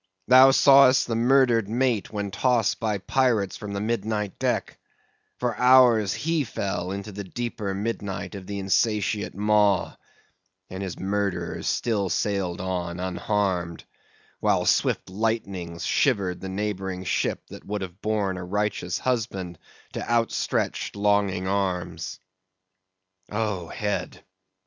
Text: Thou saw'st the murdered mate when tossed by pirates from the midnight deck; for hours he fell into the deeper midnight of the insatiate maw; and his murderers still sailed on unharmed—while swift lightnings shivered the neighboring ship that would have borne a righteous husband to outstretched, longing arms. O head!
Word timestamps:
Thou 0.27 0.49
saw'st 0.49 1.05
the 1.05 1.15
murdered 1.15 1.69
mate 1.69 2.11
when 2.11 2.31
tossed 2.31 2.79
by 2.79 2.97
pirates 2.97 3.55
from 3.55 3.73
the 3.73 3.79
midnight 3.79 4.39
deck; 4.39 4.79
for 5.37 5.55
hours 5.59 6.15
he 6.15 6.43
fell 6.43 6.89
into 6.91 7.11
the 7.11 7.23
deeper 7.23 7.75
midnight 7.75 8.33
of 8.33 8.47
the 8.47 8.57
insatiate 8.57 9.35
maw; 9.35 9.93
and 10.71 10.81
his 10.81 10.97
murderers 10.99 11.67
still 11.67 12.09
sailed 12.09 12.59
on 12.59 12.99
unharmed—while 12.99 14.65
swift 14.65 15.07
lightnings 15.07 15.85
shivered 15.85 16.41
the 16.41 16.49
neighboring 16.49 17.03
ship 17.03 17.45
that 17.49 17.63
would 17.65 17.83
have 17.83 18.01
borne 18.01 18.37
a 18.37 18.43
righteous 18.43 18.97
husband 18.97 19.59
to 19.93 20.01
outstretched, 20.09 20.95
longing 20.95 21.47
arms. 21.47 22.19
O 23.29 23.67
head! 23.67 24.23